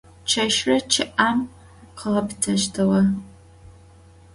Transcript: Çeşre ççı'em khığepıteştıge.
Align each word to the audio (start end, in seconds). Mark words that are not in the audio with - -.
Çeşre 0.29 0.77
ççı'em 0.91 1.39
khığepıteştıge. 1.97 3.01